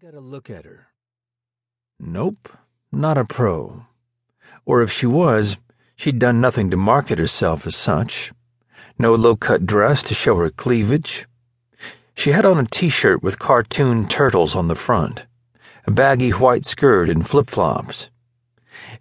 Got 0.00 0.14
a 0.14 0.20
look 0.20 0.48
at 0.48 0.64
her. 0.64 0.86
Nope, 1.98 2.48
not 2.92 3.18
a 3.18 3.24
pro. 3.24 3.86
Or 4.64 4.80
if 4.80 4.92
she 4.92 5.06
was, 5.06 5.56
she'd 5.96 6.20
done 6.20 6.40
nothing 6.40 6.70
to 6.70 6.76
market 6.76 7.18
herself 7.18 7.66
as 7.66 7.74
such. 7.74 8.32
No 8.96 9.16
low 9.16 9.34
cut 9.34 9.66
dress 9.66 10.04
to 10.04 10.14
show 10.14 10.36
her 10.36 10.50
cleavage. 10.50 11.26
She 12.14 12.30
had 12.30 12.46
on 12.46 12.60
a 12.60 12.64
t 12.64 12.88
shirt 12.88 13.24
with 13.24 13.40
cartoon 13.40 14.06
turtles 14.06 14.54
on 14.54 14.68
the 14.68 14.76
front, 14.76 15.24
a 15.84 15.90
baggy 15.90 16.30
white 16.30 16.64
skirt, 16.64 17.10
and 17.10 17.28
flip 17.28 17.50
flops. 17.50 18.08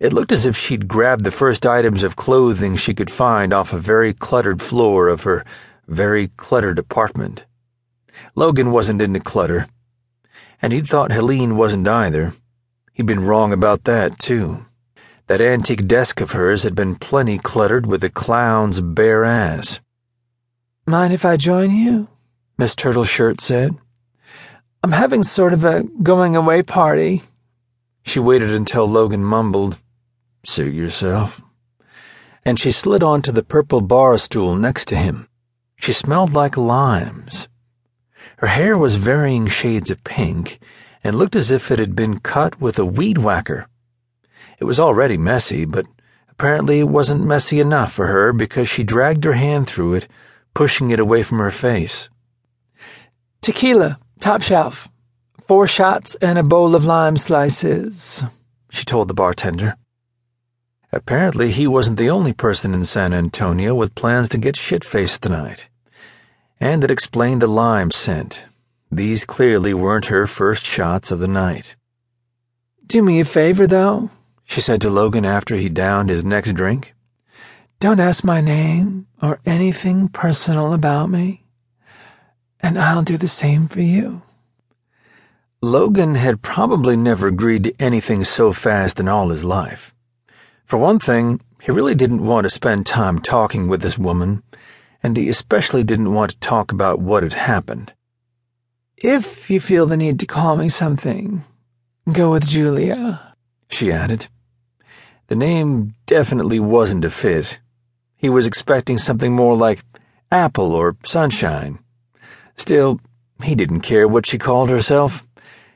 It 0.00 0.14
looked 0.14 0.32
as 0.32 0.46
if 0.46 0.56
she'd 0.56 0.88
grabbed 0.88 1.24
the 1.24 1.30
first 1.30 1.66
items 1.66 2.04
of 2.04 2.16
clothing 2.16 2.74
she 2.74 2.94
could 2.94 3.10
find 3.10 3.52
off 3.52 3.74
a 3.74 3.78
very 3.78 4.14
cluttered 4.14 4.62
floor 4.62 5.08
of 5.08 5.24
her 5.24 5.44
very 5.86 6.28
cluttered 6.38 6.78
apartment. 6.78 7.44
Logan 8.34 8.70
wasn't 8.70 9.02
into 9.02 9.20
clutter 9.20 9.68
and 10.62 10.72
he'd 10.72 10.86
thought 10.86 11.12
Helene 11.12 11.56
wasn't 11.56 11.88
either. 11.88 12.32
He'd 12.92 13.06
been 13.06 13.24
wrong 13.24 13.52
about 13.52 13.84
that, 13.84 14.18
too. 14.18 14.64
That 15.26 15.40
antique 15.40 15.86
desk 15.86 16.20
of 16.20 16.32
hers 16.32 16.62
had 16.62 16.74
been 16.74 16.96
plenty 16.96 17.38
cluttered 17.38 17.86
with 17.86 18.04
a 18.04 18.10
clown's 18.10 18.80
bare 18.80 19.24
ass. 19.24 19.80
Mind 20.86 21.12
if 21.12 21.24
I 21.24 21.36
join 21.36 21.72
you? 21.72 22.08
Miss 22.58 22.74
Turtleshirt 22.74 23.40
said. 23.40 23.76
I'm 24.82 24.92
having 24.92 25.22
sort 25.22 25.52
of 25.52 25.64
a 25.64 25.82
going 26.02 26.36
away 26.36 26.62
party. 26.62 27.22
She 28.04 28.20
waited 28.20 28.52
until 28.52 28.86
Logan 28.86 29.24
mumbled, 29.24 29.78
Suit 30.44 30.72
yourself. 30.72 31.42
And 32.44 32.60
she 32.60 32.70
slid 32.70 33.02
onto 33.02 33.32
the 33.32 33.42
purple 33.42 33.80
bar 33.80 34.16
stool 34.16 34.54
next 34.54 34.86
to 34.88 34.96
him. 34.96 35.28
She 35.74 35.92
smelled 35.92 36.32
like 36.32 36.56
limes. 36.56 37.48
Her 38.36 38.48
hair 38.48 38.76
was 38.76 38.96
varying 38.96 39.46
shades 39.46 39.90
of 39.90 40.04
pink 40.04 40.60
and 41.02 41.16
looked 41.16 41.34
as 41.34 41.50
if 41.50 41.70
it 41.70 41.78
had 41.78 41.96
been 41.96 42.20
cut 42.20 42.60
with 42.60 42.78
a 42.78 42.84
weed 42.84 43.16
whacker. 43.16 43.66
It 44.58 44.64
was 44.64 44.78
already 44.78 45.16
messy, 45.16 45.64
but 45.64 45.86
apparently 46.28 46.80
it 46.80 46.88
wasn't 46.88 47.24
messy 47.24 47.60
enough 47.60 47.94
for 47.94 48.08
her 48.08 48.34
because 48.34 48.68
she 48.68 48.84
dragged 48.84 49.24
her 49.24 49.32
hand 49.32 49.66
through 49.66 49.94
it, 49.94 50.08
pushing 50.52 50.90
it 50.90 51.00
away 51.00 51.22
from 51.22 51.38
her 51.38 51.50
face. 51.50 52.10
Tequila, 53.40 53.98
top 54.20 54.42
shelf. 54.42 54.88
Four 55.48 55.66
shots 55.66 56.14
and 56.16 56.38
a 56.38 56.42
bowl 56.42 56.74
of 56.74 56.84
lime 56.84 57.16
slices, 57.16 58.22
she 58.68 58.84
told 58.84 59.08
the 59.08 59.14
bartender. 59.14 59.76
Apparently, 60.92 61.52
he 61.52 61.66
wasn't 61.66 61.96
the 61.96 62.10
only 62.10 62.34
person 62.34 62.74
in 62.74 62.84
San 62.84 63.14
Antonio 63.14 63.74
with 63.74 63.94
plans 63.94 64.28
to 64.30 64.38
get 64.38 64.56
shit 64.56 64.84
faced 64.84 65.22
tonight 65.22 65.68
and 66.60 66.82
it 66.82 66.90
explained 66.90 67.42
the 67.42 67.46
lime 67.46 67.90
scent. 67.90 68.44
These 68.90 69.24
clearly 69.24 69.74
weren't 69.74 70.06
her 70.06 70.26
first 70.26 70.64
shots 70.64 71.10
of 71.10 71.18
the 71.18 71.28
night. 71.28 71.76
Do 72.86 73.02
me 73.02 73.20
a 73.20 73.24
favor, 73.24 73.66
though, 73.66 74.10
she 74.44 74.60
said 74.60 74.80
to 74.82 74.90
Logan 74.90 75.24
after 75.24 75.56
he 75.56 75.68
downed 75.68 76.08
his 76.08 76.24
next 76.24 76.52
drink. 76.52 76.94
Don't 77.78 78.00
ask 78.00 78.24
my 78.24 78.40
name 78.40 79.06
or 79.20 79.40
anything 79.44 80.08
personal 80.08 80.72
about 80.72 81.10
me, 81.10 81.44
and 82.60 82.78
I'll 82.78 83.02
do 83.02 83.18
the 83.18 83.28
same 83.28 83.68
for 83.68 83.80
you. 83.80 84.22
Logan 85.60 86.14
had 86.14 86.42
probably 86.42 86.96
never 86.96 87.26
agreed 87.26 87.64
to 87.64 87.74
anything 87.80 88.24
so 88.24 88.52
fast 88.52 89.00
in 89.00 89.08
all 89.08 89.30
his 89.30 89.44
life. 89.44 89.94
For 90.64 90.78
one 90.78 90.98
thing, 90.98 91.40
he 91.60 91.72
really 91.72 91.94
didn't 91.94 92.24
want 92.24 92.44
to 92.44 92.50
spend 92.50 92.86
time 92.86 93.18
talking 93.18 93.66
with 93.66 93.82
this 93.82 93.98
woman 93.98 94.42
and 95.02 95.16
he 95.16 95.28
especially 95.28 95.84
didn't 95.84 96.14
want 96.14 96.32
to 96.32 96.38
talk 96.38 96.72
about 96.72 97.00
what 97.00 97.22
had 97.22 97.32
happened. 97.32 97.92
If 98.96 99.50
you 99.50 99.60
feel 99.60 99.86
the 99.86 99.96
need 99.96 100.18
to 100.20 100.26
call 100.26 100.56
me 100.56 100.68
something, 100.68 101.44
go 102.10 102.32
with 102.32 102.46
Julia, 102.46 103.34
she 103.68 103.92
added. 103.92 104.28
The 105.28 105.36
name 105.36 105.94
definitely 106.06 106.60
wasn't 106.60 107.04
a 107.04 107.10
fit. 107.10 107.58
He 108.16 108.28
was 108.28 108.46
expecting 108.46 108.96
something 108.96 109.34
more 109.34 109.56
like 109.56 109.84
Apple 110.30 110.72
or 110.72 110.96
Sunshine. 111.04 111.78
Still, 112.56 113.00
he 113.42 113.54
didn't 113.54 113.80
care 113.80 114.08
what 114.08 114.24
she 114.24 114.38
called 114.38 114.70
herself, 114.70 115.26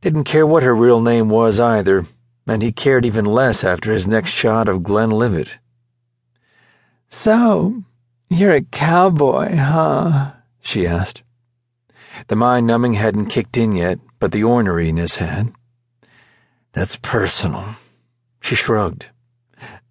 didn't 0.00 0.24
care 0.24 0.46
what 0.46 0.62
her 0.62 0.74
real 0.74 1.00
name 1.00 1.28
was 1.28 1.60
either, 1.60 2.04
and 2.46 2.62
he 2.62 2.72
cared 2.72 3.04
even 3.04 3.24
less 3.24 3.64
after 3.64 3.92
his 3.92 4.06
next 4.06 4.30
shot 4.30 4.68
of 4.68 4.82
Glenlivet. 4.82 5.58
So, 7.08 7.84
you're 8.34 8.52
a 8.52 8.62
cowboy, 8.62 9.56
huh? 9.56 10.32
she 10.60 10.86
asked. 10.86 11.22
The 12.28 12.36
mind 12.36 12.66
numbing 12.66 12.94
hadn't 12.94 13.26
kicked 13.26 13.56
in 13.56 13.72
yet, 13.72 13.98
but 14.18 14.32
the 14.32 14.42
orneriness 14.42 15.16
had. 15.16 15.52
That's 16.72 16.96
personal. 16.96 17.76
She 18.40 18.54
shrugged. 18.54 19.10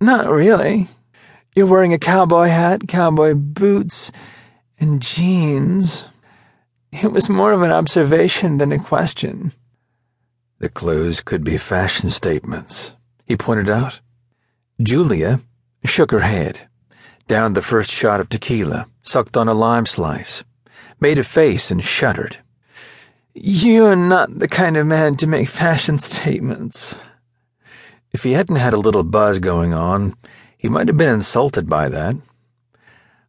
Not 0.00 0.28
really. 0.28 0.88
You're 1.54 1.66
wearing 1.66 1.92
a 1.92 1.98
cowboy 1.98 2.48
hat, 2.48 2.88
cowboy 2.88 3.34
boots, 3.34 4.12
and 4.78 5.00
jeans. 5.00 6.08
It 6.92 7.12
was 7.12 7.28
more 7.28 7.52
of 7.52 7.62
an 7.62 7.72
observation 7.72 8.58
than 8.58 8.72
a 8.72 8.78
question. 8.78 9.52
The 10.58 10.68
clothes 10.68 11.20
could 11.20 11.44
be 11.44 11.58
fashion 11.58 12.10
statements, 12.10 12.94
he 13.24 13.36
pointed 13.36 13.68
out. 13.68 14.00
Julia 14.82 15.40
shook 15.84 16.10
her 16.10 16.20
head 16.20 16.68
downed 17.26 17.54
the 17.54 17.62
first 17.62 17.90
shot 17.90 18.20
of 18.20 18.28
tequila, 18.28 18.86
sucked 19.02 19.36
on 19.36 19.48
a 19.48 19.54
lime 19.54 19.86
slice, 19.86 20.44
made 21.00 21.18
a 21.18 21.24
face, 21.24 21.70
and 21.70 21.82
shuddered. 21.84 22.38
You're 23.34 23.96
not 23.96 24.38
the 24.38 24.48
kind 24.48 24.76
of 24.76 24.86
man 24.86 25.16
to 25.16 25.26
make 25.26 25.48
fashion 25.48 25.98
statements. 25.98 26.98
If 28.12 28.22
he 28.22 28.32
hadn't 28.32 28.56
had 28.56 28.72
a 28.72 28.78
little 28.78 29.02
buzz 29.02 29.38
going 29.38 29.74
on, 29.74 30.16
he 30.56 30.68
might 30.68 30.88
have 30.88 30.96
been 30.96 31.10
insulted 31.10 31.68
by 31.68 31.88
that. 31.90 32.16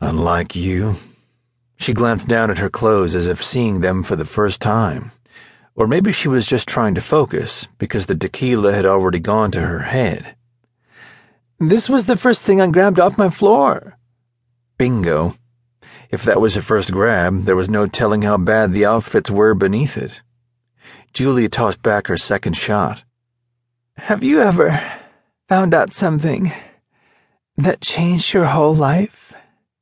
Unlike 0.00 0.56
you. 0.56 0.96
She 1.76 1.94
glanced 1.94 2.28
down 2.28 2.50
at 2.50 2.58
her 2.58 2.68
clothes 2.68 3.14
as 3.14 3.26
if 3.26 3.42
seeing 3.42 3.80
them 3.80 4.02
for 4.02 4.16
the 4.16 4.24
first 4.24 4.60
time. 4.60 5.12
Or 5.74 5.86
maybe 5.86 6.12
she 6.12 6.28
was 6.28 6.46
just 6.46 6.68
trying 6.68 6.94
to 6.96 7.00
focus 7.00 7.66
because 7.78 8.06
the 8.06 8.14
tequila 8.14 8.72
had 8.72 8.86
already 8.86 9.18
gone 9.18 9.50
to 9.52 9.60
her 9.60 9.80
head. 9.80 10.36
This 11.60 11.88
was 11.88 12.06
the 12.06 12.16
first 12.16 12.42
thing 12.42 12.60
I 12.60 12.66
grabbed 12.66 12.98
off 12.98 13.18
my 13.18 13.30
floor. 13.30 13.96
Bingo. 14.76 15.36
If 16.10 16.24
that 16.24 16.40
was 16.40 16.54
her 16.54 16.62
first 16.62 16.92
grab, 16.92 17.44
there 17.44 17.56
was 17.56 17.68
no 17.68 17.86
telling 17.86 18.22
how 18.22 18.36
bad 18.36 18.72
the 18.72 18.86
outfits 18.86 19.30
were 19.30 19.54
beneath 19.54 19.96
it. 19.96 20.22
Julia 21.12 21.48
tossed 21.48 21.82
back 21.82 22.08
her 22.08 22.16
second 22.16 22.54
shot. 22.56 23.04
Have 23.96 24.24
you 24.24 24.40
ever 24.40 24.80
found 25.48 25.74
out 25.74 25.92
something 25.92 26.52
that 27.56 27.80
changed 27.80 28.34
your 28.34 28.46
whole 28.46 28.74
life? 28.74 29.32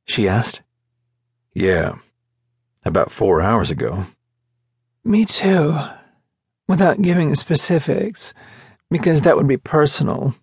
she 0.05 0.27
asked. 0.27 0.61
Yeah, 1.53 1.95
about 2.85 3.11
four 3.11 3.41
hours 3.41 3.71
ago. 3.71 4.05
Me 5.03 5.25
too. 5.25 5.77
Without 6.67 7.01
giving 7.01 7.35
specifics, 7.35 8.33
because 8.89 9.21
that 9.21 9.35
would 9.35 9.47
be 9.47 9.57
personal. 9.57 10.35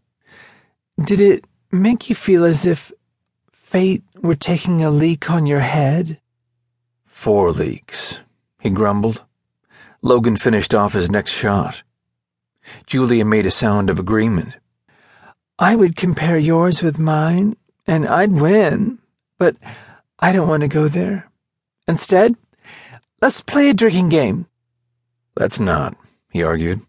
Did 1.03 1.21
it 1.21 1.45
make 1.73 2.11
you 2.11 2.15
feel 2.15 2.45
as 2.45 2.67
if 2.67 2.93
fate 3.53 4.05
were 4.21 4.35
taking 4.35 4.83
a 4.83 4.91
leak 4.91 5.31
on 5.31 5.47
your 5.47 5.61
head? 5.61 6.21
Four 7.07 7.53
leaks, 7.53 8.19
he 8.61 8.69
grumbled. 8.69 9.25
Logan 10.03 10.37
finished 10.37 10.75
off 10.75 10.93
his 10.93 11.11
next 11.11 11.31
shot. 11.33 11.83
Julia 12.87 13.25
made 13.25 13.47
a 13.47 13.51
sound 13.51 13.89
of 13.89 13.99
agreement. 13.99 14.57
I 15.59 15.75
would 15.75 15.97
compare 15.97 16.39
yours 16.39 16.83
with 16.83 16.99
mine, 16.99 17.57
and 17.87 18.07
I'd 18.07 18.33
win, 18.33 18.99
but 19.39 19.57
I 20.19 20.33
don't 20.33 20.49
want 20.49 20.63
to 20.63 20.69
go 20.69 20.87
there. 20.87 21.31
Instead, 21.89 22.37
let's 23.23 23.41
play 23.41 23.71
a 23.71 23.75
drinking 23.75 24.11
game. 24.11 24.47
Let's 25.35 25.61
not, 25.61 25.97
he 26.31 26.43
argued. 26.43 26.83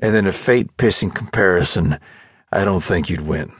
And 0.00 0.14
then 0.14 0.26
a 0.26 0.32
fate 0.32 0.76
pissing 0.76 1.12
comparison 1.12 1.98
I 2.52 2.64
don't 2.64 2.84
think 2.84 3.08
you'd 3.08 3.26
win. 3.26 3.52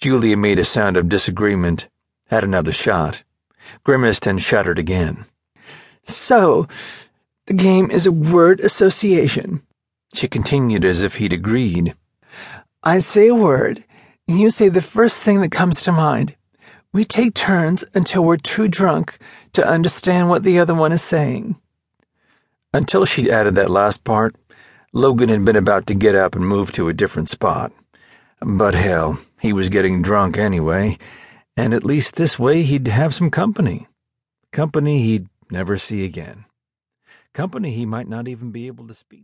Julia 0.00 0.36
made 0.36 0.58
a 0.58 0.64
sound 0.64 0.96
of 0.96 1.08
disagreement, 1.08 1.88
had 2.26 2.42
another 2.42 2.72
shot, 2.72 3.22
grimaced 3.84 4.26
and 4.26 4.42
shuddered 4.42 4.78
again. 4.78 5.24
So, 6.02 6.66
the 7.46 7.54
game 7.54 7.90
is 7.90 8.06
a 8.06 8.12
word 8.12 8.60
association, 8.60 9.62
she 10.14 10.28
continued 10.28 10.84
as 10.84 11.02
if 11.02 11.16
he'd 11.16 11.32
agreed. 11.32 11.94
I 12.84 13.00
say 13.00 13.26
a 13.26 13.34
word, 13.34 13.82
and 14.28 14.38
you 14.38 14.48
say 14.48 14.68
the 14.68 14.80
first 14.80 15.22
thing 15.22 15.40
that 15.40 15.50
comes 15.50 15.82
to 15.82 15.92
mind. 15.92 16.36
We 16.92 17.04
take 17.04 17.34
turns 17.34 17.84
until 17.94 18.24
we're 18.24 18.36
too 18.36 18.68
drunk 18.68 19.18
to 19.54 19.66
understand 19.66 20.28
what 20.28 20.44
the 20.44 20.60
other 20.60 20.74
one 20.74 20.92
is 20.92 21.02
saying. 21.02 21.56
Until 22.72 23.04
she 23.04 23.30
added 23.30 23.56
that 23.56 23.68
last 23.68 24.04
part, 24.04 24.36
Logan 24.92 25.28
had 25.30 25.44
been 25.44 25.56
about 25.56 25.88
to 25.88 25.94
get 25.94 26.14
up 26.14 26.36
and 26.36 26.46
move 26.46 26.70
to 26.72 26.88
a 26.88 26.92
different 26.94 27.28
spot. 27.28 27.72
But 28.46 28.74
hell, 28.74 29.18
he 29.40 29.54
was 29.54 29.70
getting 29.70 30.02
drunk 30.02 30.36
anyway, 30.36 30.98
and 31.56 31.72
at 31.72 31.82
least 31.82 32.16
this 32.16 32.38
way 32.38 32.62
he'd 32.62 32.88
have 32.88 33.14
some 33.14 33.30
company. 33.30 33.88
Company 34.52 35.02
he'd 35.02 35.28
never 35.50 35.78
see 35.78 36.04
again. 36.04 36.44
Company 37.32 37.72
he 37.72 37.86
might 37.86 38.06
not 38.06 38.28
even 38.28 38.50
be 38.50 38.66
able 38.66 38.86
to 38.86 38.92
speak 38.92 39.22